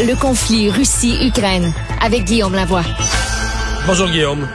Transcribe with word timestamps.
Le 0.00 0.20
conflit 0.20 0.70
Russie-Ukraine 0.70 1.72
avec 2.04 2.24
Guillaume 2.24 2.54
Lavoie. 2.54 2.82
Bonjour 3.86 4.08
Guillaume. 4.08 4.48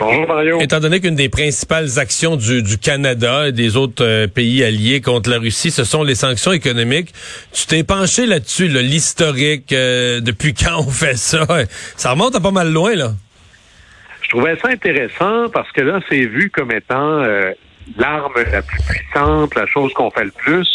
Bonjour 0.00 0.26
Mario. 0.26 0.58
Étant 0.60 0.80
donné 0.80 1.00
qu'une 1.00 1.16
des 1.16 1.28
principales 1.28 1.98
actions 1.98 2.34
du, 2.34 2.78
Canada 2.78 3.48
et 3.48 3.52
des 3.52 3.76
autres 3.76 4.02
euh, 4.02 4.26
pays 4.26 4.64
alliés 4.64 5.02
contre 5.02 5.28
la 5.28 5.38
Russie, 5.38 5.70
ce 5.70 5.84
sont 5.84 6.02
les 6.02 6.14
sanctions 6.14 6.52
économiques, 6.52 7.12
tu 7.52 7.66
t'es 7.66 7.84
penché 7.84 8.24
là-dessus, 8.24 8.68
l'historique, 8.68 9.70
euh, 9.74 10.20
depuis 10.20 10.54
quand 10.58 10.78
on 10.78 10.90
fait 10.90 11.18
ça? 11.18 11.46
Ça 11.96 12.12
remonte 12.12 12.34
à 12.34 12.40
pas 12.40 12.50
mal 12.50 12.72
loin, 12.72 12.94
là. 12.94 13.10
Je 14.22 14.30
trouvais 14.30 14.56
ça 14.56 14.68
intéressant 14.68 15.50
parce 15.52 15.70
que 15.72 15.82
là, 15.82 16.00
c'est 16.08 16.24
vu 16.24 16.48
comme 16.48 16.72
étant 16.72 17.20
euh, 17.20 17.52
l'arme 17.98 18.32
la 18.50 18.62
plus 18.62 18.80
puissante, 18.82 19.54
la 19.54 19.66
chose 19.66 19.92
qu'on 19.92 20.10
fait 20.10 20.24
le 20.24 20.30
plus. 20.30 20.66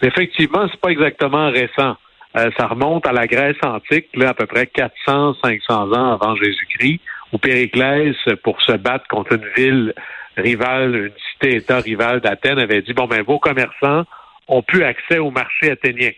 Mais 0.00 0.08
effectivement, 0.08 0.66
c'est 0.68 0.80
pas 0.80 0.90
exactement 0.90 1.50
récent. 1.52 1.96
Ça 2.34 2.66
remonte 2.66 3.06
à 3.06 3.12
la 3.12 3.26
Grèce 3.26 3.56
antique, 3.62 4.08
là, 4.14 4.30
à 4.30 4.34
peu 4.34 4.46
près 4.46 4.66
400, 4.66 5.34
500 5.42 5.92
ans 5.92 6.12
avant 6.12 6.34
Jésus-Christ 6.36 7.00
où 7.32 7.38
Périclès, 7.38 8.14
pour 8.42 8.60
se 8.62 8.72
battre 8.72 9.08
contre 9.08 9.32
une 9.32 9.48
ville 9.56 9.94
rivale, 10.36 10.94
une 10.94 11.12
cité-État 11.32 11.78
rivale 11.78 12.20
d'Athènes, 12.20 12.58
avait 12.58 12.82
dit, 12.82 12.92
bon, 12.92 13.06
ben, 13.06 13.22
vos 13.22 13.38
commerçants 13.38 14.04
ont 14.48 14.62
plus 14.62 14.84
accès 14.84 15.18
au 15.18 15.30
marché 15.30 15.70
athénien. 15.70 16.10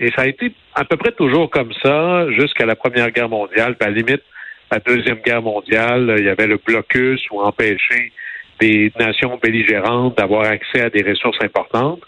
Et 0.00 0.10
ça 0.12 0.22
a 0.22 0.26
été 0.26 0.52
à 0.74 0.84
peu 0.84 0.96
près 0.96 1.12
toujours 1.12 1.50
comme 1.50 1.72
ça 1.82 2.30
jusqu'à 2.32 2.66
la 2.66 2.76
Première 2.76 3.10
Guerre 3.10 3.28
mondiale. 3.28 3.76
Puis 3.76 3.86
à 3.86 3.90
la 3.90 3.96
limite, 3.96 4.22
la 4.70 4.78
Deuxième 4.78 5.18
Guerre 5.18 5.42
mondiale, 5.42 6.14
il 6.18 6.24
y 6.24 6.28
avait 6.28 6.46
le 6.46 6.58
blocus 6.64 7.20
ou 7.30 7.40
empêcher 7.40 8.12
des 8.60 8.92
nations 8.98 9.38
belligérantes 9.42 10.18
d'avoir 10.18 10.44
accès 10.44 10.82
à 10.82 10.90
des 10.90 11.02
ressources 11.02 11.38
importantes. 11.42 12.00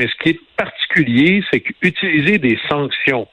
Mais 0.00 0.08
ce 0.08 0.14
qui 0.22 0.30
est 0.30 0.40
particulier, 0.56 1.44
c'est 1.52 1.60
qu'utiliser 1.60 2.38
des 2.38 2.58
sanctions 2.70 3.28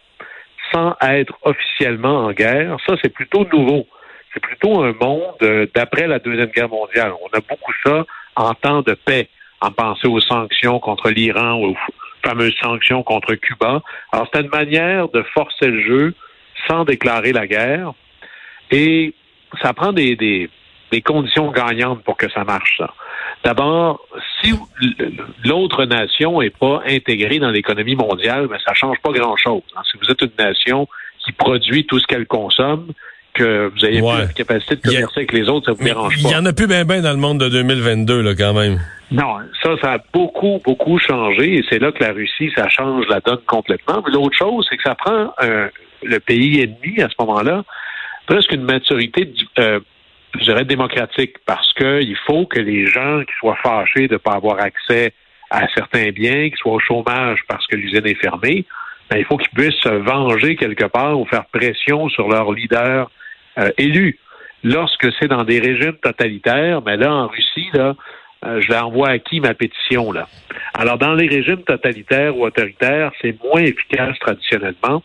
sans 0.74 0.98
être 1.02 1.34
officiellement 1.44 2.26
en 2.26 2.34
guerre, 2.34 2.76
ça, 2.86 2.96
c'est 3.02 3.14
plutôt 3.14 3.48
nouveau 3.52 3.88
c'est 4.34 4.42
plutôt 4.42 4.84
un 4.84 4.94
monde 4.94 5.36
euh, 5.42 5.66
d'après 5.74 6.06
la 6.06 6.20
Deuxième 6.20 6.50
Guerre 6.50 6.70
mondiale. 6.70 7.14
On 7.24 7.36
a 7.36 7.40
beaucoup 7.40 7.74
ça 7.84 8.06
en 8.36 8.54
temps 8.54 8.82
de 8.82 8.94
paix, 8.94 9.30
en 9.62 9.72
pensant 9.72 10.10
aux 10.10 10.20
sanctions 10.20 10.80
contre 10.80 11.10
l'Iran 11.10 11.56
aux 11.56 11.76
fameuses 12.24 12.56
sanctions 12.62 13.02
contre 13.02 13.34
Cuba. 13.36 13.82
Alors, 14.12 14.28
c'est 14.32 14.42
une 14.42 14.50
manière 14.50 15.10
de 15.10 15.24
forcer 15.34 15.68
le 15.68 15.82
jeu 15.82 16.14
sans 16.68 16.84
déclarer 16.84 17.32
la 17.32 17.48
guerre. 17.48 17.94
Et 18.70 19.14
ça 19.62 19.74
prend 19.74 19.94
des, 19.94 20.16
des, 20.16 21.02
conditions 21.02 21.50
gagnantes 21.52 22.04
pour 22.04 22.18
que 22.18 22.30
ça 22.30 22.44
marche, 22.44 22.78
ça. 22.78 22.94
D'abord, 23.44 24.02
si 24.42 24.54
l'autre 25.44 25.86
nation 25.86 26.42
n'est 26.42 26.50
pas 26.50 26.82
intégrée 26.88 27.40
dans 27.40 27.52
l'économie 27.52 27.96
mondiale, 27.96 28.48
mais 28.50 28.58
ça 28.66 28.74
change 28.74 28.98
pas 29.02 29.12
grand-chose. 29.12 29.64
Hein. 29.76 29.82
Si 29.92 29.98
vous 29.98 30.12
êtes 30.12 30.22
une 30.22 30.32
nation 30.38 30.88
qui 31.24 31.32
produit 31.32 31.86
tout 31.86 32.00
ce 32.00 32.08
qu'elle 32.08 32.28
consomme, 32.28 32.88
que 33.34 33.72
vous 33.74 33.86
ayez 33.86 34.00
plus 34.00 34.18
la 34.18 34.28
capacité 34.28 34.76
de 34.76 34.82
commercer 34.82 35.18
avec 35.18 35.32
les 35.32 35.48
autres, 35.48 35.68
ça 35.68 35.72
vous 35.74 35.84
dérange 35.84 36.22
pas. 36.22 36.30
Il 36.30 36.32
y 36.32 36.36
en 36.36 36.46
a 36.46 36.54
plus 36.54 36.68
bien 36.68 36.86
ben 36.86 37.02
dans 37.02 37.12
le 37.12 37.18
monde 37.18 37.40
de 37.40 37.50
2022, 37.50 38.22
là, 38.22 38.36
quand 38.36 38.54
même. 38.54 38.80
Non, 39.12 39.38
ça, 39.62 39.76
ça 39.82 39.94
a 39.94 39.98
beaucoup, 40.14 40.60
beaucoup 40.66 40.98
changé 40.98 41.58
et 41.58 41.66
c'est 41.70 41.80
là 41.80 41.92
que 41.92 42.04
la 42.04 42.14
Russie, 42.14 42.52
ça 42.56 42.68
change 42.68 43.06
la 43.10 43.20
donne 43.20 43.40
complètement. 43.46 44.02
Mais 44.06 44.12
l'autre 44.12 44.36
chose, 44.36 44.66
c'est 44.70 44.78
que 44.78 44.84
ça 44.84 44.96
prend 44.96 45.32
le 46.04 46.20
pays 46.20 46.62
ennemi 46.62 47.02
à 47.02 47.10
ce 47.10 47.16
moment-là 47.20 47.64
presque 48.28 48.52
une 48.52 48.64
maturité, 48.64 49.34
euh, 49.58 49.80
je 50.36 50.44
dirais, 50.44 50.66
démocratique 50.66 51.36
parce 51.46 51.74
qu'il 51.74 52.18
faut 52.26 52.46
que 52.46 52.60
les 52.60 52.86
gens 52.86 53.22
qui 53.22 53.34
soient 53.40 53.58
fâchés 53.64 54.08
de 54.08 54.14
ne 54.14 54.18
pas 54.18 54.34
avoir 54.34 54.60
accès 54.60 55.14
à 55.50 55.68
certains 55.74 56.10
biens, 56.12 56.50
qui 56.50 56.58
soient 56.58 56.74
au 56.74 56.80
chômage 56.80 57.40
parce 57.48 57.66
que 57.68 57.76
l'usine 57.76 58.06
est 58.06 58.22
fermée, 58.22 58.66
ben, 59.10 59.18
il 59.18 59.26
faut 59.26 59.38
qu'ils 59.38 59.50
puissent 59.50 59.82
se 59.82 59.90
venger 59.90 60.56
quelque 60.56 60.86
part 60.86 61.20
ou 61.20 61.26
faire 61.26 61.46
pression 61.46 62.10
sur 62.10 62.28
leurs 62.28 62.52
leaders 62.52 63.10
euh, 63.58 63.72
élus. 63.78 64.20
Lorsque 64.64 65.08
c'est 65.20 65.28
dans 65.28 65.44
des 65.44 65.60
régimes 65.60 65.98
totalitaires, 66.02 66.82
mais 66.86 66.98
là, 66.98 67.14
en 67.14 67.28
Russie, 67.28 67.70
là, 67.74 67.96
euh, 68.46 68.62
je 68.62 68.72
l'envoie 68.72 69.10
à 69.10 69.20
qui 69.20 69.40
ma 69.40 69.54
pétition, 69.54 70.12
là? 70.12 70.28
Alors, 70.74 70.98
dans 70.98 71.14
les 71.14 71.28
régimes 71.28 71.64
totalitaires 71.64 72.38
ou 72.38 72.46
autoritaires, 72.46 73.12
c'est 73.22 73.36
moins 73.44 73.62
efficace 73.62 74.18
traditionnellement. 74.20 75.02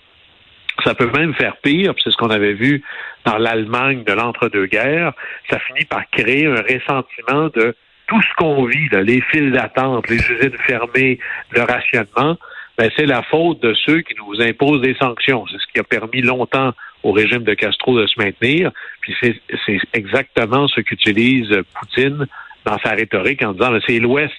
Ça 0.84 0.94
peut 0.94 1.10
même 1.16 1.34
faire 1.34 1.56
pire, 1.58 1.94
c'est 2.02 2.10
ce 2.10 2.16
qu'on 2.16 2.30
avait 2.30 2.54
vu 2.54 2.82
dans 3.24 3.38
l'Allemagne 3.38 4.04
de 4.04 4.12
l'entre-deux-guerres. 4.12 5.12
Ça 5.50 5.58
finit 5.60 5.84
par 5.84 6.08
créer 6.10 6.46
un 6.46 6.62
ressentiment 6.62 7.48
de 7.54 7.74
tout 8.08 8.20
ce 8.22 8.34
qu'on 8.36 8.64
vit, 8.64 8.88
là, 8.90 9.02
les 9.02 9.20
files 9.30 9.52
d'attente, 9.52 10.08
les 10.08 10.16
usines 10.16 10.58
fermées, 10.66 11.18
le 11.50 11.62
rationnement. 11.62 12.36
Ben, 12.78 12.90
c'est 12.96 13.06
la 13.06 13.22
faute 13.22 13.62
de 13.62 13.74
ceux 13.74 14.00
qui 14.00 14.14
nous 14.16 14.40
imposent 14.42 14.80
des 14.82 14.94
sanctions. 14.94 15.46
C'est 15.46 15.58
ce 15.58 15.66
qui 15.72 15.78
a 15.78 15.84
permis 15.84 16.22
longtemps 16.22 16.72
au 17.02 17.12
régime 17.12 17.44
de 17.44 17.54
Castro 17.54 17.98
de 17.98 18.06
se 18.06 18.20
maintenir. 18.20 18.70
Puis 19.00 19.14
c'est 19.20 19.78
exactement 19.92 20.68
ce 20.68 20.80
qu'utilise 20.80 21.50
Poutine 21.74 22.26
dans 22.64 22.78
sa 22.78 22.90
rhétorique 22.90 23.42
en 23.42 23.52
disant 23.52 23.78
c'est 23.86 23.98
l'Ouest 23.98 24.34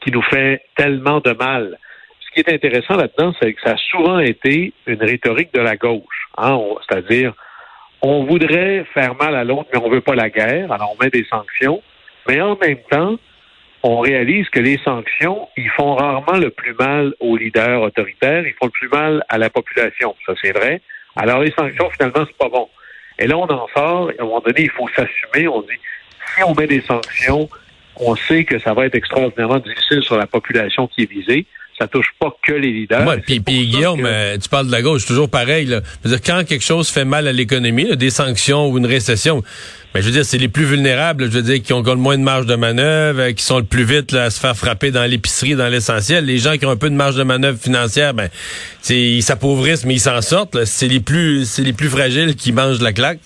qui 0.00 0.10
nous 0.10 0.22
fait 0.22 0.62
tellement 0.76 1.20
de 1.20 1.32
mal. 1.32 1.78
Ce 2.34 2.40
qui 2.40 2.48
est 2.48 2.54
intéressant 2.54 2.96
là-dedans, 2.96 3.34
c'est 3.40 3.52
que 3.52 3.60
ça 3.60 3.72
a 3.72 3.76
souvent 3.76 4.18
été 4.18 4.72
une 4.86 5.02
rhétorique 5.02 5.52
de 5.52 5.60
la 5.60 5.76
gauche. 5.76 6.28
Hein? 6.38 6.58
C'est-à-dire, 6.88 7.34
on 8.00 8.24
voudrait 8.24 8.86
faire 8.94 9.14
mal 9.16 9.36
à 9.36 9.44
l'autre, 9.44 9.68
mais 9.72 9.78
on 9.78 9.90
veut 9.90 10.00
pas 10.00 10.14
la 10.14 10.30
guerre, 10.30 10.72
alors 10.72 10.94
on 10.98 11.04
met 11.04 11.10
des 11.10 11.26
sanctions. 11.28 11.82
Mais 12.26 12.40
en 12.40 12.56
même 12.56 12.78
temps, 12.90 13.16
on 13.82 13.98
réalise 13.98 14.48
que 14.48 14.60
les 14.60 14.78
sanctions, 14.78 15.46
ils 15.58 15.68
font 15.70 15.94
rarement 15.94 16.38
le 16.38 16.48
plus 16.48 16.72
mal 16.72 17.12
aux 17.20 17.36
leaders 17.36 17.82
autoritaires, 17.82 18.46
ils 18.46 18.54
font 18.54 18.66
le 18.66 18.70
plus 18.70 18.88
mal 18.88 19.22
à 19.28 19.36
la 19.36 19.50
population. 19.50 20.14
Ça, 20.24 20.32
c'est 20.40 20.52
vrai. 20.52 20.80
Alors, 21.16 21.40
les 21.40 21.50
sanctions, 21.50 21.90
finalement, 21.90 22.24
c'est 22.26 22.38
pas 22.38 22.48
bon. 22.48 22.68
Et 23.18 23.26
là, 23.26 23.36
on 23.36 23.44
en 23.44 23.68
sort, 23.76 24.08
à 24.08 24.22
un 24.22 24.24
moment 24.24 24.40
donné, 24.40 24.62
il 24.62 24.70
faut 24.70 24.88
s'assumer. 24.96 25.48
On 25.48 25.60
dit, 25.60 25.78
si 26.34 26.42
on 26.44 26.54
met 26.54 26.66
des 26.66 26.80
sanctions, 26.80 27.50
on 27.96 28.16
sait 28.16 28.44
que 28.44 28.58
ça 28.58 28.72
va 28.72 28.86
être 28.86 28.94
extraordinairement 28.94 29.58
difficile 29.58 30.02
sur 30.02 30.16
la 30.16 30.26
population 30.26 30.86
qui 30.86 31.02
est 31.02 31.10
visée. 31.10 31.46
Ça 31.78 31.88
touche 31.88 32.08
pas 32.20 32.34
que 32.46 32.52
les 32.52 32.70
leaders. 32.70 33.06
Ouais, 33.06 33.18
puis, 33.18 33.40
Guillaume, 33.40 34.04
euh, 34.04 34.36
tu 34.38 34.48
parles 34.48 34.66
de 34.66 34.72
la 34.72 34.82
gauche, 34.82 35.06
toujours 35.06 35.28
pareil. 35.28 35.66
Là. 35.66 35.80
dire, 36.04 36.20
quand 36.20 36.44
quelque 36.46 36.64
chose 36.64 36.88
fait 36.88 37.04
mal 37.04 37.26
à 37.26 37.32
l'économie, 37.32 37.96
des 37.96 38.10
sanctions 38.10 38.68
ou 38.68 38.78
une 38.78 38.86
récession, 38.86 39.42
mais 39.94 40.00
je 40.00 40.06
veux 40.06 40.12
dire, 40.12 40.24
c'est 40.24 40.38
les 40.38 40.48
plus 40.48 40.64
vulnérables, 40.64 41.24
je 41.24 41.30
veux 41.30 41.42
dire, 41.42 41.62
qui 41.62 41.72
ont 41.72 41.82
le 41.82 41.94
moins 41.96 42.16
de 42.16 42.22
marge 42.22 42.46
de 42.46 42.54
manœuvre, 42.54 43.20
euh, 43.20 43.32
qui 43.32 43.42
sont 43.42 43.58
le 43.58 43.64
plus 43.64 43.84
vite 43.84 44.14
à 44.14 44.30
se 44.30 44.38
faire 44.38 44.56
frapper 44.56 44.90
dans 44.90 45.04
l'épicerie, 45.04 45.54
dans 45.54 45.68
l'essentiel. 45.68 46.24
Les 46.24 46.38
gens 46.38 46.56
qui 46.56 46.66
ont 46.66 46.70
un 46.70 46.76
peu 46.76 46.90
de 46.90 46.94
marge 46.94 47.16
de 47.16 47.22
manœuvre 47.22 47.58
financière, 47.58 48.14
ben, 48.14 48.28
ils 48.88 49.22
s'appauvrissent, 49.22 49.84
mais 49.84 49.94
ils 49.94 50.00
s'en 50.00 50.20
sortent. 50.20 50.64
C'est 50.64 50.88
les 50.88 51.00
plus, 51.00 51.46
c'est 51.46 51.62
les 51.62 51.72
plus 51.72 51.88
fragiles 51.88 52.36
qui 52.36 52.52
mangent 52.52 52.80
la 52.80 52.92
claque. 52.92 53.18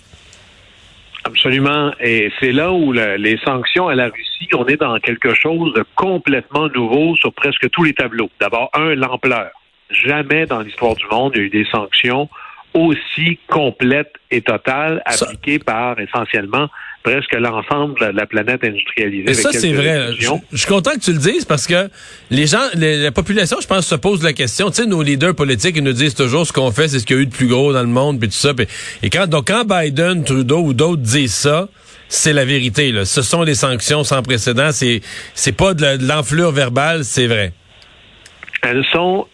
Absolument. 1.26 1.92
Et 2.00 2.30
c'est 2.38 2.52
là 2.52 2.72
où 2.72 2.92
les 2.92 3.36
sanctions 3.44 3.88
à 3.88 3.94
la 3.94 4.06
Russie, 4.06 4.48
on 4.54 4.64
est 4.66 4.76
dans 4.76 4.96
quelque 5.00 5.34
chose 5.34 5.74
de 5.74 5.84
complètement 5.96 6.68
nouveau 6.68 7.16
sur 7.16 7.32
presque 7.32 7.68
tous 7.70 7.82
les 7.82 7.94
tableaux. 7.94 8.30
D'abord, 8.40 8.70
un, 8.74 8.94
l'ampleur. 8.94 9.50
Jamais 9.90 10.46
dans 10.46 10.60
l'histoire 10.60 10.94
du 10.94 11.04
monde, 11.10 11.32
il 11.34 11.38
y 11.38 11.42
a 11.42 11.46
eu 11.46 11.50
des 11.50 11.66
sanctions 11.66 12.28
aussi 12.74 13.38
complète 13.48 14.12
et 14.30 14.42
totale 14.42 15.02
appliquée 15.04 15.58
par 15.58 15.98
essentiellement 15.98 16.68
presque 17.06 17.34
l'ensemble 17.34 18.00
de 18.00 18.06
la 18.06 18.26
planète 18.26 18.64
industrialisée. 18.64 19.30
Et 19.30 19.34
ça, 19.34 19.52
c'est 19.52 19.72
vrai. 19.72 20.08
Je, 20.18 20.28
suis 20.56 20.66
content 20.66 20.90
que 20.90 20.98
tu 20.98 21.12
le 21.12 21.18
dises 21.18 21.44
parce 21.44 21.68
que 21.68 21.88
les 22.30 22.48
gens, 22.48 22.58
la 22.74 23.12
population, 23.12 23.58
je 23.62 23.66
pense, 23.68 23.86
se 23.86 23.94
pose 23.94 24.24
la 24.24 24.32
question. 24.32 24.70
Tu 24.70 24.82
sais, 24.82 24.86
nos 24.86 25.04
leaders 25.04 25.36
politiques, 25.36 25.76
ils 25.76 25.84
nous 25.84 25.92
disent 25.92 26.16
toujours 26.16 26.44
ce 26.44 26.52
qu'on 26.52 26.72
fait, 26.72 26.88
c'est 26.88 26.98
ce 26.98 27.06
qu'il 27.06 27.16
y 27.16 27.18
a 27.20 27.22
eu 27.22 27.26
de 27.26 27.32
plus 27.32 27.46
gros 27.46 27.72
dans 27.72 27.82
le 27.82 27.86
monde, 27.86 28.18
puis 28.18 28.28
tout 28.28 28.34
ça. 28.34 28.50
et 29.04 29.08
quand, 29.08 29.28
donc, 29.28 29.46
quand 29.46 29.64
Biden, 29.64 30.24
Trudeau 30.24 30.58
ou 30.58 30.72
d'autres 30.72 31.00
disent 31.00 31.34
ça, 31.34 31.68
c'est 32.08 32.32
la 32.32 32.44
vérité. 32.44 32.90
Là. 32.90 33.04
Ce 33.04 33.22
sont 33.22 33.44
des 33.44 33.54
sanctions 33.54 34.02
sans 34.02 34.22
précédent. 34.22 34.72
C'est, 34.72 35.00
c'est 35.34 35.56
pas 35.56 35.74
de 35.74 36.04
l'enflure 36.04 36.50
verbale, 36.50 37.04
c'est 37.04 37.28
vrai. 37.28 37.52
Elles 38.62 38.84
sont 38.90 39.28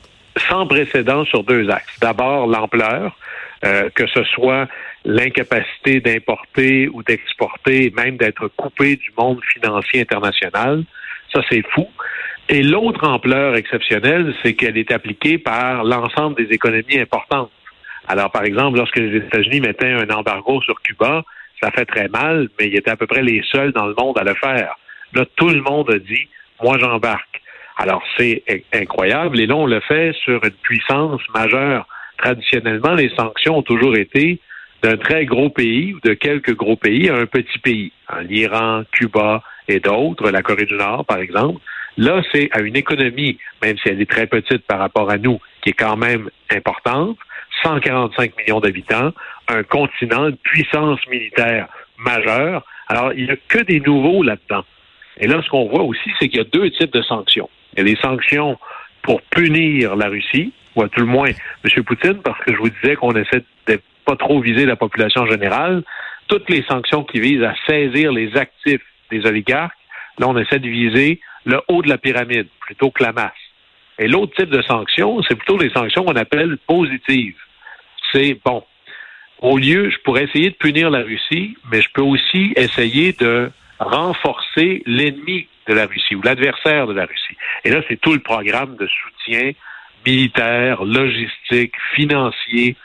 sans 0.50 0.66
précédent 0.66 1.25
sur 1.25 1.43
deux 1.43 1.71
axes. 1.71 1.99
D'abord, 2.03 2.47
l'ampleur. 2.47 3.16
Euh, 3.64 3.91
que 3.94 4.08
ce 4.08 4.25
soit 4.25 4.67
l'incapacité 5.04 6.00
d'importer 6.00 6.88
ou 6.88 7.02
d'exporter, 7.02 7.93
même 7.96 8.16
d'être 8.16 8.49
coupé 8.49 8.96
du 8.96 9.10
monde 9.16 9.40
financier 9.52 10.00
international. 10.00 10.84
Ça, 11.32 11.40
c'est 11.50 11.64
fou. 11.70 11.88
Et 12.49 12.62
l'autre 12.62 13.06
ampleur 13.06 13.56
exceptionnelle, 13.56 14.34
c'est 14.43 14.54
qu'elle 14.54 14.76
est 14.76 14.93
appliquée 14.93 15.38
par 15.38 15.84
l'ensemble 15.84 16.37
des 16.37 16.54
économies 16.54 16.99
importantes. 16.99 17.50
Alors, 18.08 18.31
par 18.31 18.44
exemple, 18.44 18.78
lorsque 18.78 18.99
les 18.99 19.16
États-Unis 19.16 19.60
mettaient 19.60 19.93
un 19.93 20.10
embargo 20.10 20.60
sur 20.62 20.81
Cuba, 20.82 21.25
ça 21.62 21.70
fait 21.70 21.84
très 21.84 22.08
mal, 22.08 22.48
mais 22.58 22.69
ils 22.69 22.76
étaient 22.76 22.90
à 22.90 22.96
peu 22.96 23.06
près 23.06 23.22
les 23.22 23.43
seuls 23.50 23.72
dans 23.72 23.87
le 23.87 23.94
monde 23.96 24.19
à 24.19 24.25
le 24.25 24.34
faire. 24.34 24.75
Là, 25.14 25.25
tout 25.37 25.48
le 25.48 25.62
monde 25.62 25.90
a 25.90 25.98
dit, 25.98 26.28
moi, 26.62 26.78
j'embarque. 26.78 27.40
Alors, 27.76 28.02
c'est 28.16 28.43
incroyable. 28.72 29.40
Et 29.40 29.46
là, 29.46 29.56
on 29.56 29.66
le 29.66 29.81
fait 29.81 30.12
sur 30.25 30.44
une 30.44 30.50
puissance 30.62 31.22
majeure 31.34 31.87
traditionnellement, 32.19 32.94
les 32.94 33.10
sanctions 33.16 33.58
ont 33.58 33.62
toujours 33.62 33.96
été 33.96 34.40
d'un 34.82 34.96
très 34.96 35.25
gros 35.25 35.49
pays 35.49 35.94
ou 35.94 36.00
de 36.00 36.14
quelques 36.14 36.55
gros 36.56 36.76
pays 36.76 37.08
à 37.08 37.17
un 37.17 37.26
petit 37.26 37.58
pays. 37.58 37.93
L'Iran, 38.29 38.82
Cuba 38.93 39.43
et 39.69 39.81
d'autres, 39.81 40.31
la 40.31 40.43
Corée 40.43 40.67
du 40.67 40.75
Nord, 40.75 41.05
par 41.05 41.19
exemple. 41.19 41.61
Là, 41.96 42.23
c'est 42.32 42.49
à 42.52 42.61
une 42.61 42.76
économie, 42.76 43.38
même 43.62 43.76
si 43.79 43.88
elle 43.88 44.00
est 44.00 44.11
très 44.11 44.26
petite 44.26 44.67
par 44.67 44.79
rapport 44.79 45.11
à 45.11 45.19
nous, 45.19 45.38
qui 45.62 45.70
est 45.70 45.75
quand 45.75 45.96
même 45.96 46.31
importante, 46.50 47.19
145 47.62 48.37
millions 48.38 48.61
d'habitants, 48.61 49.12
un 49.49 49.62
continent, 49.62 50.29
une 50.29 50.37
puissance 50.37 51.00
militaire 51.08 51.69
majeure. 51.99 52.64
Alors, 52.88 53.12
il 53.12 53.25
n'y 53.25 53.31
a 53.31 53.37
que 53.49 53.58
des 53.58 53.81
nouveaux 53.81 54.23
là-dedans. 54.23 54.64
Et 55.19 55.26
là, 55.26 55.43
ce 55.44 55.49
qu'on 55.50 55.69
voit 55.69 55.82
aussi, 55.82 56.11
c'est 56.19 56.29
qu'il 56.29 56.38
y 56.38 56.40
a 56.40 56.44
deux 56.44 56.70
types 56.70 56.93
de 56.93 57.02
sanctions. 57.02 57.49
Il 57.75 57.79
y 57.79 57.82
a 57.82 57.94
des 57.94 58.00
sanctions 58.00 58.58
pour 59.02 59.20
punir 59.23 59.96
la 59.96 60.08
Russie, 60.08 60.52
ou 60.74 60.82
à 60.82 60.88
tout 60.88 61.00
le 61.00 61.06
moins 61.06 61.28
M. 61.28 61.84
Poutine, 61.84 62.20
parce 62.22 62.38
que 62.44 62.52
je 62.52 62.58
vous 62.58 62.70
disais 62.70 62.96
qu'on 62.96 63.12
essaie 63.12 63.44
de 63.66 63.80
pas 64.04 64.16
trop 64.16 64.40
viser 64.40 64.66
la 64.66 64.76
population 64.76 65.26
générale. 65.26 65.82
Toutes 66.28 66.48
les 66.50 66.62
sanctions 66.64 67.04
qui 67.04 67.20
visent 67.20 67.42
à 67.42 67.54
saisir 67.66 68.12
les 68.12 68.36
actifs 68.36 68.82
des 69.10 69.24
oligarques, 69.26 69.76
là, 70.19 70.28
on 70.28 70.38
essaie 70.38 70.58
de 70.58 70.69
viser 70.69 71.20
le 71.44 71.60
haut 71.69 71.82
de 71.82 71.88
la 71.88 71.98
pyramide 71.98 72.48
plutôt 72.60 72.90
que 72.90 73.02
la 73.02 73.12
masse. 73.12 73.32
Et 73.98 74.08
l'autre 74.08 74.34
type 74.34 74.50
de 74.50 74.62
sanctions, 74.62 75.22
c'est 75.28 75.36
plutôt 75.36 75.58
les 75.58 75.70
sanctions 75.70 76.04
qu'on 76.04 76.16
appelle 76.16 76.56
positives. 76.66 77.36
C'est, 78.12 78.38
bon, 78.44 78.64
au 79.40 79.58
lieu, 79.58 79.90
je 79.90 79.98
pourrais 79.98 80.24
essayer 80.24 80.50
de 80.50 80.54
punir 80.54 80.90
la 80.90 81.00
Russie, 81.00 81.56
mais 81.70 81.82
je 81.82 81.88
peux 81.92 82.02
aussi 82.02 82.52
essayer 82.56 83.12
de 83.12 83.50
renforcer 83.78 84.82
l'ennemi 84.86 85.48
de 85.66 85.74
la 85.74 85.86
Russie 85.86 86.14
ou 86.14 86.22
l'adversaire 86.22 86.86
de 86.86 86.94
la 86.94 87.04
Russie. 87.04 87.36
Et 87.64 87.70
là, 87.70 87.80
c'est 87.88 88.00
tout 88.00 88.12
le 88.12 88.20
programme 88.20 88.76
de 88.76 88.86
soutien 88.86 89.52
militaire, 90.06 90.84
logistique, 90.84 91.75
financier 91.94 92.76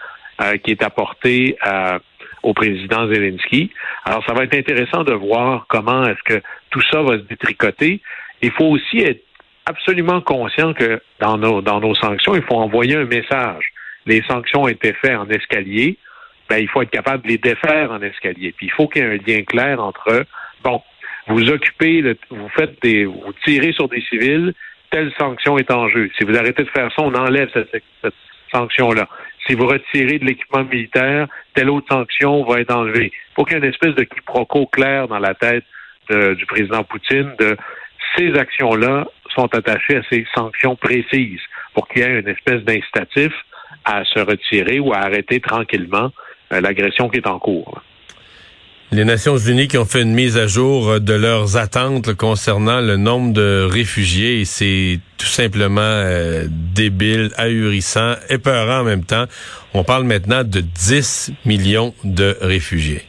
euh, 0.41 0.57
qui 0.57 0.71
est 0.71 0.83
apporté 0.83 1.57
euh, 1.65 1.99
au 2.43 2.53
président 2.53 3.07
Zelensky. 3.11 3.71
Alors, 4.05 4.23
ça 4.25 4.33
va 4.33 4.43
être 4.43 4.55
intéressant 4.55 5.03
de 5.03 5.13
voir 5.13 5.65
comment 5.67 6.05
est-ce 6.05 6.23
que 6.23 6.41
tout 6.69 6.81
ça 6.91 7.01
va 7.01 7.17
se 7.17 7.23
détricoter. 7.23 8.01
Il 8.41 8.51
faut 8.51 8.65
aussi 8.65 8.99
être 8.99 9.23
absolument 9.65 10.21
conscient 10.21 10.73
que 10.73 11.01
dans 11.19 11.37
nos, 11.37 11.61
dans 11.61 11.79
nos 11.79 11.95
sanctions, 11.95 12.35
il 12.35 12.43
faut 12.43 12.55
envoyer 12.55 12.95
un 12.95 13.05
message. 13.05 13.71
Les 14.05 14.21
sanctions 14.23 14.63
ont 14.63 14.67
été 14.67 14.93
faites 14.93 15.17
en 15.17 15.27
escalier. 15.27 15.97
Ben, 16.49 16.57
il 16.59 16.69
faut 16.69 16.81
être 16.81 16.91
capable 16.91 17.23
de 17.23 17.29
les 17.29 17.37
défaire 17.37 17.91
en 17.91 18.01
escalier. 18.01 18.53
Puis 18.55 18.67
il 18.67 18.71
faut 18.71 18.87
qu'il 18.87 19.03
y 19.03 19.05
ait 19.05 19.09
un 19.09 19.17
lien 19.27 19.43
clair 19.43 19.83
entre, 19.83 20.25
bon, 20.63 20.81
vous 21.27 21.49
occupez, 21.49 22.01
vous 22.29 22.49
faites 22.49 22.81
des, 22.81 23.03
vous 23.05 23.33
tirez 23.43 23.73
sur 23.73 23.89
des 23.89 24.01
civils, 24.01 24.53
telle 24.89 25.11
sanction 25.17 25.57
est 25.57 25.71
en 25.71 25.89
jeu. 25.89 26.09
Si 26.17 26.23
vous 26.23 26.37
arrêtez 26.37 26.63
de 26.63 26.69
faire 26.69 26.91
ça, 26.95 27.01
on 27.01 27.13
enlève 27.13 27.49
cette, 27.53 27.83
cette 28.01 28.13
sanction-là. 28.51 29.07
Si 29.45 29.55
vous 29.55 29.67
retirez 29.67 30.19
de 30.19 30.25
l'équipement 30.25 30.63
militaire, 30.63 31.27
telle 31.53 31.69
autre 31.69 31.87
sanction 31.89 32.43
va 32.43 32.59
être 32.59 32.75
enlevée. 32.75 33.11
Il 33.13 33.33
faut 33.35 33.43
qu'il 33.45 33.53
y 33.53 33.55
ait 33.55 33.63
une 33.63 33.69
espèce 33.69 33.95
de 33.95 34.03
quiproquo 34.03 34.65
clair 34.67 35.07
dans 35.07 35.19
la 35.19 35.33
tête 35.33 35.63
du 36.09 36.45
président 36.45 36.83
Poutine 36.85 37.33
de 37.37 37.57
ces 38.15 38.33
actions-là 38.37 39.07
sont 39.35 39.53
attachées 39.53 39.97
à 39.97 40.01
ces 40.09 40.25
sanctions 40.33 40.75
précises 40.75 41.41
pour 41.73 41.87
qu'il 41.87 42.01
y 42.01 42.05
ait 42.05 42.19
une 42.19 42.27
espèce 42.27 42.63
d'incitatif 42.63 43.31
à 43.85 44.03
se 44.03 44.19
retirer 44.19 44.79
ou 44.79 44.93
à 44.93 44.97
arrêter 44.97 45.39
tranquillement 45.39 46.11
euh, 46.51 46.61
l'agression 46.61 47.09
qui 47.09 47.17
est 47.17 47.27
en 47.27 47.39
cours. 47.39 47.81
Les 48.89 49.03
Nations 49.03 49.35
Unies 49.35 49.67
qui 49.67 49.77
ont 49.77 49.83
fait 49.83 50.01
une 50.01 50.13
mise 50.13 50.37
à 50.37 50.47
jour 50.47 50.87
euh, 50.87 50.99
de 50.99 51.13
leurs 51.13 51.57
attentes 51.57 52.13
concernant 52.13 52.79
le 52.79 52.95
nombre 52.95 53.33
de 53.33 53.67
réfugiés 53.69 54.45
c'est 54.45 54.99
tout 55.17 55.25
simplement 55.25 55.81
euh, 55.81 56.45
débile, 56.47 57.31
ahurissant, 57.35 58.13
épeurant 58.29 58.79
en 58.79 58.83
même 58.85 59.03
temps. 59.03 59.25
On 59.73 59.83
parle 59.83 60.05
maintenant 60.05 60.45
de 60.45 60.61
10 60.61 61.33
millions 61.43 61.93
de 62.05 62.37
réfugiés. 62.39 63.01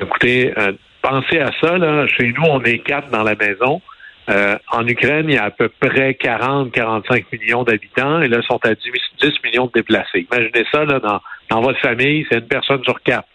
Écoutez, 0.00 0.54
euh, 0.56 0.72
pensez 1.02 1.40
à 1.40 1.50
ça. 1.60 1.76
Là. 1.76 2.06
Chez 2.06 2.28
nous, 2.28 2.44
on 2.48 2.62
est 2.64 2.78
quatre 2.78 3.10
dans 3.10 3.24
la 3.24 3.34
maison. 3.34 3.82
en 4.28 4.86
Ukraine, 4.86 5.26
il 5.28 5.34
y 5.34 5.38
a 5.38 5.44
à 5.44 5.50
peu 5.50 5.68
près 5.68 6.12
40-45 6.12 7.24
millions 7.32 7.64
d'habitants 7.64 8.22
et 8.22 8.28
là, 8.28 8.38
ils 8.40 8.46
sont 8.46 8.60
à 8.64 8.74
10, 8.74 9.32
millions 9.44 9.66
de 9.66 9.72
déplacés. 9.74 10.26
Imaginez 10.32 10.64
ça 10.72 10.86
là, 10.86 11.00
dans, 11.00 11.20
dans 11.50 11.60
votre 11.60 11.80
famille, 11.80 12.24
c'est 12.30 12.38
une 12.38 12.48
personne 12.48 12.82
sur 12.84 12.98
quatre 13.02 13.28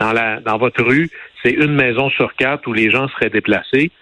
dans, 0.00 0.12
la, 0.12 0.40
dans 0.40 0.58
votre 0.58 0.82
rue, 0.82 1.10
c'est 1.42 1.52
une 1.52 1.74
maison 1.74 2.10
sur 2.10 2.34
quatre 2.34 2.66
où 2.66 2.72
les 2.72 2.90
gens 2.90 3.08
seraient 3.08 3.30
déplacés. 3.30 3.92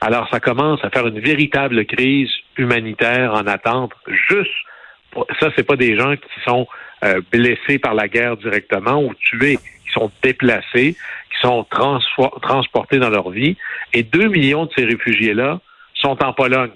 Alors, 0.00 0.28
ça 0.30 0.38
commence 0.38 0.82
à 0.84 0.90
faire 0.90 1.06
une 1.06 1.18
véritable 1.18 1.84
crise 1.84 2.30
humanitaire 2.56 3.34
en 3.34 3.46
attente. 3.46 3.92
Juste, 4.06 4.50
pour, 5.10 5.26
ça, 5.40 5.50
c'est 5.56 5.64
pas 5.64 5.76
des 5.76 5.96
gens 5.96 6.14
qui 6.14 6.40
sont 6.46 6.66
euh, 7.04 7.20
blessés 7.32 7.78
par 7.78 7.94
la 7.94 8.06
guerre 8.08 8.36
directement 8.36 9.02
ou 9.02 9.12
tués, 9.14 9.56
qui 9.56 9.92
sont 9.92 10.10
déplacés, 10.22 10.94
qui 10.94 11.40
sont 11.42 11.66
transportés 12.42 12.98
dans 12.98 13.10
leur 13.10 13.30
vie. 13.30 13.56
Et 13.92 14.04
deux 14.04 14.28
millions 14.28 14.66
de 14.66 14.70
ces 14.76 14.84
réfugiés-là 14.84 15.60
sont 15.94 16.22
en 16.24 16.32
Pologne. 16.32 16.70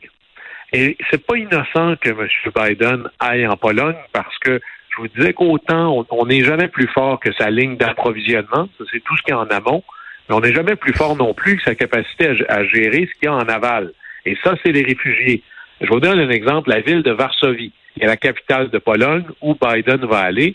Et 0.73 0.96
c'est 1.11 1.25
pas 1.25 1.37
innocent 1.37 1.96
que 2.00 2.11
M. 2.11 2.28
Biden 2.56 3.08
aille 3.20 3.46
en 3.46 3.56
Pologne 3.56 3.96
parce 4.12 4.37
que 4.38 4.61
je 4.94 5.00
vous 5.00 5.09
disais 5.09 5.33
qu'autant 5.33 6.06
on 6.11 6.27
n'est 6.27 6.44
jamais 6.44 6.69
plus 6.69 6.89
fort 6.89 7.19
que 7.19 7.33
sa 7.33 7.50
ligne 7.50 7.77
d'approvisionnement, 7.77 8.69
ça 8.79 8.85
c'est 8.93 9.03
tout 9.03 9.17
ce 9.17 9.23
qu'il 9.23 9.33
y 9.33 9.37
a 9.37 9.41
en 9.41 9.49
amont, 9.49 9.83
mais 10.29 10.35
on 10.35 10.41
n'est 10.41 10.55
jamais 10.55 10.77
plus 10.77 10.93
fort 10.93 11.17
non 11.17 11.35
plus 11.35 11.56
que 11.56 11.62
sa 11.62 11.75
capacité 11.75 12.29
à, 12.49 12.65
gérer 12.65 13.09
ce 13.12 13.19
qu'il 13.19 13.25
y 13.25 13.27
a 13.29 13.35
en 13.35 13.49
aval. 13.49 13.93
Et 14.25 14.37
ça, 14.44 14.55
c'est 14.62 14.73
les 14.73 14.83
réfugiés. 14.83 15.43
Je 15.81 15.89
vous 15.89 16.00
donne 16.00 16.21
un 16.21 16.31
exemple, 16.31 16.71
la 16.71 16.81
ville 16.81 17.03
de 17.03 17.11
Varsovie, 17.11 17.73
qui 17.94 18.05
est 18.05 18.06
la 18.06 18.17
capitale 18.17 18.71
de 18.71 18.79
Pologne, 18.79 19.25
où 19.41 19.56
Biden 19.61 20.06
va 20.06 20.21
aller. 20.21 20.55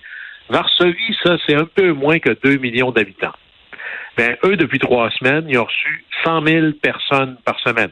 Varsovie, 0.50 1.18
ça, 1.22 1.38
c'est 1.46 1.56
un 1.56 1.66
peu 1.66 1.92
moins 1.92 2.20
que 2.20 2.30
2 2.30 2.58
millions 2.58 2.92
d'habitants. 2.92 3.34
Ben, 4.16 4.38
eux, 4.46 4.56
depuis 4.56 4.80
trois 4.80 5.12
semaines, 5.12 5.46
ils 5.50 5.60
ont 5.60 5.66
reçu 5.66 6.06
100 6.24 6.46
000 6.48 6.72
personnes 6.82 7.38
par 7.44 7.60
semaine. 7.60 7.92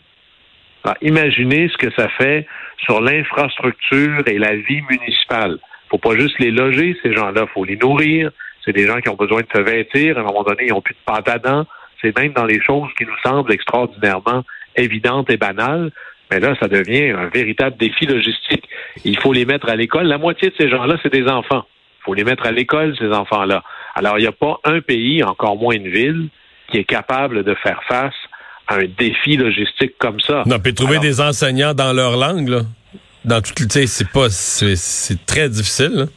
Alors, 0.84 0.96
imaginez 1.02 1.68
ce 1.68 1.78
que 1.78 1.92
ça 1.94 2.08
fait 2.10 2.48
sur 2.78 3.02
l'infrastructure 3.02 4.24
et 4.28 4.38
la 4.38 4.56
vie 4.56 4.82
municipale 4.90 5.60
faut 5.90 5.98
pas 5.98 6.16
juste 6.16 6.40
les 6.40 6.52
loger, 6.52 6.98
ces 7.04 7.14
gens-là, 7.14 7.46
faut 7.54 7.64
les 7.64 7.78
nourrir. 7.78 8.32
C'est 8.64 8.74
des 8.74 8.88
gens 8.88 9.00
qui 9.00 9.10
ont 9.10 9.16
besoin 9.16 9.42
de 9.42 9.48
se 9.54 9.62
vêtir. 9.62 10.18
À 10.18 10.22
un 10.22 10.24
moment 10.24 10.44
donné, 10.44 10.66
ils 10.68 10.72
n'ont 10.72 10.82
plus 10.82 10.96
de 10.96 11.00
pâte 11.06 11.30
à 11.30 11.38
dents. 11.38 11.66
C'est 12.02 12.18
même 12.18 12.34
dans 12.34 12.46
les 12.46 12.62
choses 12.62 12.90
qui 12.98 13.06
nous 13.06 13.18
semblent 13.24 13.52
extraordinairement 13.52 14.44
évidentes 14.76 15.30
et 15.30 15.38
banales. 15.38 15.92
Mais 16.32 16.40
là, 16.40 16.56
ça 16.60 16.68
devient 16.68 17.12
un 17.12 17.28
véritable 17.28 17.78
défi 17.78 18.08
logistique. 18.08 18.68
Il 19.04 19.20
faut 19.20 19.32
les 19.32 19.46
mettre 19.46 19.70
à 19.70 19.76
l'école. 19.76 20.08
La 20.08 20.18
moitié 20.18 20.50
de 20.50 20.56
ces 20.58 20.70
gens-là, 20.70 20.98
c'est 21.04 21.14
des 21.14 21.28
enfants. 21.28 21.66
Il 22.00 22.04
faut 22.04 22.14
les 22.16 22.24
mettre 22.24 22.46
à 22.46 22.52
l'école, 22.52 22.96
ces 22.98 23.12
enfants-là. 23.12 23.64
Alors, 23.94 24.18
il 24.18 24.22
n'y 24.22 24.28
a 24.28 24.32
pas 24.32 24.60
un 24.64 24.82
pays, 24.82 25.24
encore 25.24 25.56
moins 25.56 25.76
une 25.76 25.88
ville, 25.88 26.30
qui 26.72 26.78
est 26.78 26.84
capable 26.84 27.44
de 27.44 27.54
faire 27.56 27.82
face 27.88 28.16
à 28.68 28.76
un 28.76 28.86
défi 28.98 29.38
logistique 29.38 29.98
comme 30.00 30.20
ça. 30.20 30.44
Non, 30.48 30.58
puis 30.60 30.74
trouver 30.74 30.98
des 30.98 31.22
enseignants 31.22 31.76
dans 31.76 31.94
leur 31.94 32.18
langue, 32.18 32.50
là 32.50 32.62
dans 33.26 33.42
toute 33.42 33.72
c'est 33.72 34.10
pas 34.10 34.30
c'est 34.30 35.26
très 35.26 35.50
difficile. 35.50 36.08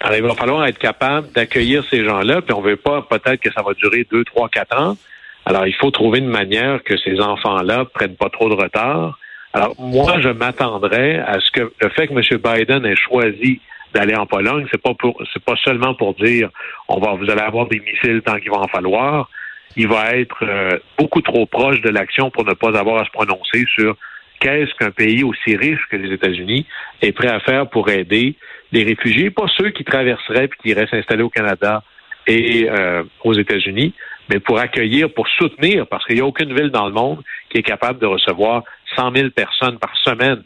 Alors, 0.00 0.16
il 0.16 0.22
va 0.22 0.34
falloir 0.34 0.64
être 0.66 0.78
capable 0.78 1.32
d'accueillir 1.32 1.84
ces 1.90 2.04
gens-là, 2.04 2.40
puis 2.42 2.54
on 2.54 2.60
veut 2.60 2.76
pas 2.76 3.02
peut-être 3.02 3.40
que 3.40 3.52
ça 3.52 3.62
va 3.62 3.74
durer 3.74 4.06
deux, 4.10 4.24
trois, 4.24 4.48
quatre 4.48 4.78
ans. 4.78 4.96
Alors, 5.44 5.66
il 5.66 5.74
faut 5.74 5.90
trouver 5.90 6.20
une 6.20 6.28
manière 6.28 6.84
que 6.84 6.96
ces 6.96 7.20
enfants-là 7.20 7.86
prennent 7.86 8.14
pas 8.14 8.28
trop 8.28 8.48
de 8.48 8.54
retard. 8.54 9.18
Alors, 9.54 9.74
moi, 9.80 10.20
je 10.20 10.28
m'attendrais 10.28 11.18
à 11.18 11.40
ce 11.40 11.50
que 11.50 11.72
le 11.80 11.88
fait 11.88 12.06
que 12.06 12.12
M. 12.12 12.40
Biden 12.40 12.84
ait 12.86 12.96
choisi 12.96 13.60
d'aller 13.94 14.14
en 14.14 14.26
Pologne, 14.26 14.66
c'est 14.70 14.80
pas 14.80 14.94
pour 14.94 15.20
c'est 15.32 15.42
pas 15.42 15.56
seulement 15.64 15.94
pour 15.94 16.14
dire 16.14 16.50
on 16.88 17.00
va 17.00 17.14
vous 17.14 17.30
allez 17.30 17.40
avoir 17.40 17.66
des 17.66 17.80
missiles 17.80 18.20
tant 18.22 18.38
qu'il 18.38 18.50
va 18.50 18.58
en 18.58 18.68
falloir. 18.68 19.30
Il 19.76 19.88
va 19.88 20.14
être 20.16 20.36
euh, 20.42 20.78
beaucoup 20.98 21.22
trop 21.22 21.46
proche 21.46 21.80
de 21.80 21.88
l'action 21.88 22.30
pour 22.30 22.44
ne 22.44 22.52
pas 22.52 22.78
avoir 22.78 23.00
à 23.00 23.04
se 23.06 23.10
prononcer 23.10 23.64
sur 23.74 23.96
qu'est-ce 24.40 24.74
qu'un 24.74 24.90
pays 24.90 25.24
aussi 25.24 25.56
riche 25.56 25.80
que 25.90 25.96
les 25.96 26.12
États-Unis 26.12 26.66
est 27.02 27.12
prêt 27.12 27.28
à 27.28 27.40
faire 27.40 27.68
pour 27.68 27.88
aider 27.88 28.36
les 28.72 28.84
réfugiés, 28.84 29.30
pas 29.30 29.46
ceux 29.56 29.70
qui 29.70 29.84
traverseraient 29.84 30.44
et 30.44 30.62
qui 30.62 30.68
iraient 30.70 30.88
s'installer 30.90 31.22
au 31.22 31.30
Canada 31.30 31.82
et 32.26 32.68
euh, 32.68 33.02
aux 33.24 33.32
États-Unis, 33.32 33.94
mais 34.28 34.38
pour 34.38 34.58
accueillir, 34.58 35.10
pour 35.12 35.26
soutenir, 35.28 35.86
parce 35.86 36.04
qu'il 36.04 36.16
n'y 36.16 36.20
a 36.20 36.26
aucune 36.26 36.54
ville 36.54 36.70
dans 36.70 36.86
le 36.86 36.92
monde 36.92 37.22
qui 37.48 37.58
est 37.58 37.62
capable 37.62 37.98
de 37.98 38.06
recevoir 38.06 38.62
100 38.96 39.14
000 39.14 39.30
personnes 39.30 39.78
par 39.78 39.96
semaine 39.96 40.42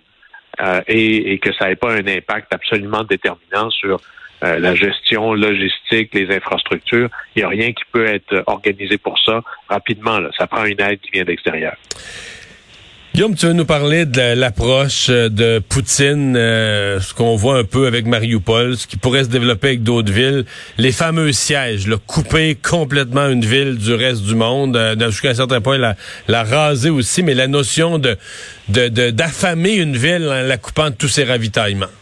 euh, 0.61 0.81
et, 0.87 1.39
que 1.39 1.53
ça 1.55 1.69
n'ait 1.69 1.77
pas 1.77 1.93
un 1.93 2.07
impact 2.07 2.55
absolument 2.55 3.03
déterminant 3.03 3.71
sur 3.71 4.01
euh, 4.45 4.59
la 4.59 4.75
gestion 4.75 5.35
logistique, 5.35 6.15
les 6.15 6.31
infrastructures. 6.35 7.09
Il 7.35 7.41
n'y 7.41 7.45
a 7.45 7.49
rien 7.49 7.73
qui 7.73 7.83
peut 7.91 8.07
être 8.07 8.45
organisé 8.47 8.99
pour 8.99 9.19
ça 9.19 9.43
rapidement. 9.69 10.19
Ça 10.39 10.47
prend 10.47 10.65
une 10.65 10.81
aide 10.81 11.01
qui 11.01 11.11
vient 11.11 11.25
d'extérieur. 11.25 11.75
Guillaume, 13.15 13.35
tu 13.35 13.45
veux 13.45 13.53
nous 13.53 13.67
parler 13.67 14.07
de 14.07 14.41
l'approche 14.41 15.11
euh, 15.11 15.29
de 15.29 15.59
Poutine, 15.59 16.35
euh, 16.35 16.99
ce 16.99 17.13
qu'on 17.13 17.37
voit 17.37 17.59
un 17.59 17.65
peu 17.65 17.87
avec 17.87 18.07
Mariupol, 18.07 18.75
ce 18.79 18.87
qui 18.87 18.97
pourrait 18.97 19.25
se 19.25 19.29
développer 19.29 19.67
avec 19.67 19.83
d'autres 19.83 20.11
villes, 20.11 20.47
les 20.79 20.93
fameux 20.93 21.31
sièges, 21.33 21.87
là, 21.87 21.97
couper 22.07 22.55
complètement 22.55 23.29
une 23.29 23.45
ville 23.45 23.77
du 23.77 23.93
reste 23.93 24.25
du 24.25 24.35
monde, 24.35 24.79
euh, 24.79 24.95
jusqu'à 25.11 25.29
un 25.29 25.35
certain 25.35 25.61
point 25.61 25.77
la, 25.77 25.95
la 26.27 26.43
raser 26.43 26.89
aussi, 26.89 27.23
mais 27.23 27.35
la 27.35 27.49
notion 27.49 27.99
de 27.99 28.17
d'affamer 28.69 29.75
une 29.75 29.95
ville 29.95 30.27
en 30.31 30.49
la 30.49 30.57
coupant 30.57 30.89
de 30.89 30.95
tous 30.95 31.09
ses 31.09 31.25
ravitaillements. 31.25 31.93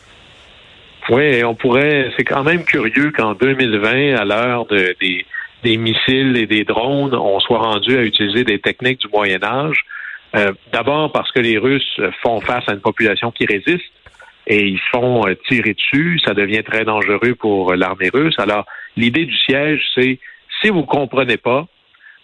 Oui, 1.09 1.43
on 1.43 1.57
pourrait. 1.57 2.13
C'est 2.17 2.25
quand 2.25 2.45
même 2.45 2.63
curieux 2.63 3.11
qu'en 3.11 3.35
2020, 3.35 4.15
à 4.15 4.25
l'heure 4.25 4.67
de, 4.67 4.95
des, 5.01 5.27
des 5.65 5.77
missiles 5.77 6.37
et 6.37 6.47
des 6.47 6.63
drones, 6.63 7.17
on 7.17 7.41
soit 7.41 7.59
rendu 7.59 7.99
à 7.99 8.03
utiliser 8.03 8.45
des 8.45 8.61
techniques 8.61 9.01
du 9.01 9.09
Moyen 9.09 9.43
Âge. 9.43 9.85
Euh, 10.37 10.53
d'abord 10.73 11.11
parce 11.13 11.31
que 11.33 11.41
les 11.41 11.59
Russes 11.59 12.01
font 12.23 12.41
face 12.41 12.65
à 12.69 12.73
une 12.73 12.81
population 12.81 13.31
qui 13.31 13.47
résiste. 13.47 13.91
et 14.47 14.67
ils 14.67 14.81
font 14.93 15.27
euh, 15.27 15.35
tirer 15.49 15.75
dessus. 15.75 16.21
Ça 16.25 16.35
devient 16.35 16.63
très 16.65 16.85
dangereux 16.85 17.35
pour 17.35 17.75
l'armée 17.75 18.11
russe. 18.13 18.35
Alors, 18.39 18.65
l'idée 18.97 19.27
du 19.27 19.37
siège, 19.37 19.83
c'est 19.95 20.19
si 20.61 20.71
vous 20.71 20.85
comprenez 20.85 21.37
pas, 21.37 21.67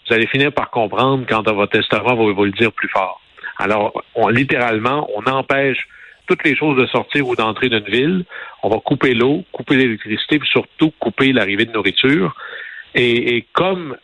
vous 0.09 0.15
allez 0.15 0.27
finir 0.27 0.53
par 0.53 0.71
comprendre 0.71 1.25
quand 1.29 1.49
votre 1.53 1.79
estomac 1.79 2.15
va 2.15 2.33
vous 2.33 2.45
le 2.45 2.53
dire 2.53 2.73
plus 2.73 2.89
fort. 2.89 3.21
Alors, 3.59 4.03
littéralement, 4.31 5.09
on 5.15 5.31
empêche 5.31 5.89
toutes 6.27 6.45
les 6.45 6.57
choses 6.57 6.77
de 6.77 6.87
sortir 6.87 7.27
ou 7.27 7.37
d'entrer 7.37 7.69
d'une 7.69 7.85
ville. 7.85 8.25
On 8.63 8.69
va 8.69 8.79
couper 8.79 9.15
l'eau, 9.15 9.45
couper 9.53 9.77
l'électricité, 9.77 10.39
puis 10.39 10.49
surtout 10.49 10.93
couper 10.99 11.33
l'arrivée 11.33 11.65
de 11.65 11.73
nourriture. 11.73 12.35
Et 12.95 13.45
comme 13.53 13.97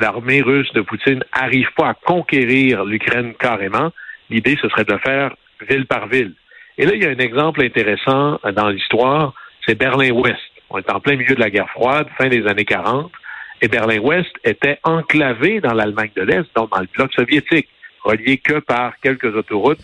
l'armée 0.00 0.42
russe 0.42 0.72
de 0.72 0.80
Poutine 0.80 1.22
n'arrive 1.36 1.68
pas 1.76 1.90
à 1.90 1.94
conquérir 1.94 2.84
l'Ukraine 2.84 3.34
carrément, 3.38 3.92
l'idée, 4.30 4.56
ce 4.60 4.68
serait 4.68 4.84
de 4.84 4.92
le 4.92 4.98
faire 4.98 5.34
ville 5.68 5.86
par 5.86 6.08
ville. 6.08 6.34
Et 6.78 6.86
là, 6.86 6.92
il 6.94 7.02
y 7.02 7.06
a 7.06 7.10
un 7.10 7.18
exemple 7.18 7.62
intéressant 7.62 8.40
dans 8.56 8.68
l'histoire, 8.68 9.34
c'est 9.66 9.78
Berlin-Ouest. 9.78 10.40
On 10.70 10.78
est 10.78 10.90
en 10.90 11.00
plein 11.00 11.16
milieu 11.16 11.34
de 11.34 11.40
la 11.40 11.50
guerre 11.50 11.68
froide, 11.70 12.08
fin 12.16 12.28
des 12.28 12.46
années 12.46 12.64
40, 12.64 13.12
et 13.60 13.68
Berlin-Ouest 13.68 14.30
était 14.44 14.78
enclavé 14.82 15.60
dans 15.60 15.74
l'Allemagne 15.74 16.10
de 16.16 16.22
l'Est, 16.22 16.46
donc 16.56 16.70
dans 16.70 16.80
le 16.80 16.88
bloc 16.92 17.12
soviétique, 17.12 17.68
relié 18.02 18.38
que 18.38 18.58
par 18.58 18.98
quelques 19.00 19.36
autoroutes 19.36 19.82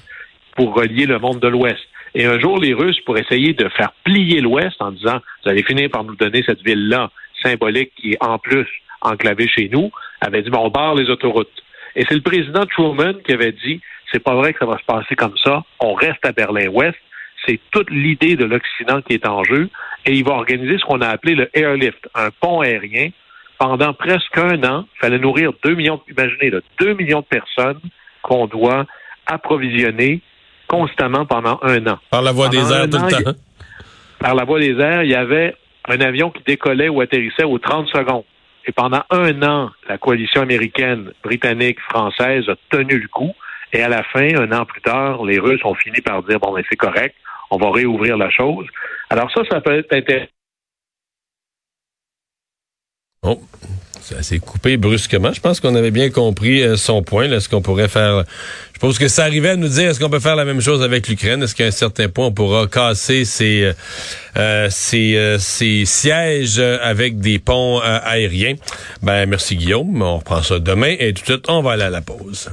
pour 0.56 0.74
relier 0.74 1.06
le 1.06 1.18
monde 1.18 1.40
de 1.40 1.48
l'Ouest. 1.48 1.80
Et 2.14 2.24
un 2.24 2.40
jour, 2.40 2.58
les 2.58 2.74
Russes, 2.74 3.00
pour 3.04 3.18
essayer 3.18 3.52
de 3.52 3.68
faire 3.68 3.92
plier 4.02 4.40
l'Ouest 4.40 4.80
en 4.80 4.90
disant, 4.90 5.20
vous 5.44 5.50
allez 5.50 5.62
finir 5.62 5.90
par 5.90 6.02
nous 6.02 6.16
donner 6.16 6.42
cette 6.44 6.62
ville-là, 6.62 7.10
symbolique, 7.42 7.92
qui 7.94 8.12
est 8.12 8.24
en 8.24 8.38
plus 8.38 8.66
enclavée 9.00 9.48
chez 9.48 9.68
nous, 9.72 9.90
avaient 10.20 10.42
dit, 10.42 10.50
bon, 10.50 10.66
on 10.66 10.70
barre 10.70 10.94
les 10.94 11.10
autoroutes. 11.10 11.50
Et 11.96 12.04
c'est 12.08 12.14
le 12.14 12.20
président 12.20 12.64
Truman 12.66 13.14
qui 13.24 13.32
avait 13.32 13.52
dit, 13.52 13.80
c'est 14.12 14.22
pas 14.22 14.34
vrai 14.34 14.52
que 14.52 14.60
ça 14.60 14.66
va 14.66 14.78
se 14.78 14.84
passer 14.84 15.14
comme 15.16 15.36
ça. 15.42 15.64
On 15.80 15.94
reste 15.94 16.24
à 16.24 16.32
Berlin-Ouest. 16.32 16.96
C'est 17.46 17.60
toute 17.70 17.90
l'idée 17.90 18.36
de 18.36 18.44
l'Occident 18.44 19.00
qui 19.02 19.14
est 19.14 19.26
en 19.26 19.44
jeu. 19.44 19.68
Et 20.06 20.12
il 20.12 20.24
va 20.24 20.32
organiser 20.32 20.78
ce 20.78 20.84
qu'on 20.84 21.00
a 21.00 21.08
appelé 21.08 21.34
le 21.34 21.50
airlift, 21.54 22.08
un 22.14 22.30
pont 22.30 22.60
aérien. 22.60 23.10
Pendant 23.58 23.92
presque 23.92 24.38
un 24.38 24.62
an, 24.64 24.86
il 24.94 24.98
fallait 25.00 25.18
nourrir 25.18 25.52
deux 25.64 25.74
millions, 25.74 26.00
imaginez, 26.08 26.50
là, 26.50 26.60
deux 26.78 26.94
millions 26.94 27.20
de 27.20 27.26
personnes 27.26 27.80
qu'on 28.22 28.46
doit 28.46 28.86
approvisionner 29.26 30.20
constamment 30.68 31.26
pendant 31.26 31.58
un 31.62 31.84
an. 31.86 31.98
Par 32.10 32.22
la 32.22 32.32
voie 32.32 32.48
des 32.48 32.58
airs 32.58 32.88
tout 32.88 32.98
le 32.98 33.24
temps. 33.24 33.38
par 34.20 34.34
la 34.34 34.44
voie 34.44 34.60
des 34.60 34.78
airs, 34.78 35.02
il 35.02 35.10
y 35.10 35.14
avait 35.14 35.56
un 35.88 36.00
avion 36.00 36.30
qui 36.30 36.42
décollait 36.46 36.88
ou 36.88 37.00
atterrissait 37.00 37.44
aux 37.44 37.58
30 37.58 37.88
secondes. 37.88 38.24
Et 38.68 38.72
pendant 38.72 39.02
un 39.08 39.42
an, 39.42 39.70
la 39.88 39.96
coalition 39.96 40.42
américaine, 40.42 41.12
britannique, 41.24 41.80
française 41.80 42.46
a 42.50 42.54
tenu 42.68 42.98
le 42.98 43.08
coup. 43.08 43.32
Et 43.72 43.82
à 43.82 43.88
la 43.88 44.02
fin, 44.02 44.28
un 44.36 44.52
an 44.52 44.66
plus 44.66 44.82
tard, 44.82 45.24
les 45.24 45.38
Russes 45.38 45.64
ont 45.64 45.74
fini 45.74 46.02
par 46.02 46.22
dire, 46.22 46.38
bon, 46.38 46.52
mais 46.52 46.62
c'est 46.68 46.76
correct, 46.76 47.16
on 47.50 47.56
va 47.56 47.70
réouvrir 47.70 48.18
la 48.18 48.28
chose. 48.28 48.66
Alors 49.08 49.32
ça, 49.32 49.42
ça 49.50 49.62
peut 49.62 49.78
être 49.78 49.92
intéressant. 49.92 50.30
Oh, 53.22 53.40
ça 54.00 54.22
s'est 54.22 54.38
coupé 54.38 54.76
brusquement. 54.76 55.32
Je 55.32 55.40
pense 55.40 55.60
qu'on 55.60 55.74
avait 55.74 55.90
bien 55.90 56.10
compris 56.10 56.62
euh, 56.62 56.76
son 56.76 57.02
point. 57.02 57.30
Est-ce 57.30 57.48
qu'on 57.48 57.62
pourrait 57.62 57.88
faire... 57.88 58.24
Je 58.74 58.78
pense 58.78 58.98
que 58.98 59.08
ça 59.08 59.24
arrivait 59.24 59.50
à 59.50 59.56
nous 59.56 59.68
dire, 59.68 59.90
est-ce 59.90 59.98
qu'on 59.98 60.08
peut 60.08 60.20
faire 60.20 60.36
la 60.36 60.44
même 60.44 60.60
chose 60.60 60.82
avec 60.82 61.08
l'Ukraine? 61.08 61.42
Est-ce 61.42 61.54
qu'à 61.54 61.66
un 61.66 61.72
certain 61.72 62.08
point, 62.08 62.26
on 62.26 62.32
pourra 62.32 62.68
casser 62.68 63.24
ces, 63.24 63.64
euh, 63.64 63.72
euh 64.36 64.68
euh, 64.94 65.38
sièges 65.38 66.60
avec 66.60 67.18
des 67.18 67.40
ponts 67.40 67.80
aériens? 67.80 68.54
Ben, 69.02 69.26
merci 69.26 69.56
Guillaume. 69.56 70.00
On 70.00 70.18
reprend 70.18 70.42
ça 70.42 70.60
demain 70.60 70.94
et 70.98 71.12
tout 71.12 71.22
de 71.22 71.32
suite, 71.32 71.44
on 71.48 71.60
va 71.60 71.72
aller 71.72 71.82
à 71.84 71.90
la 71.90 72.02
pause. 72.02 72.50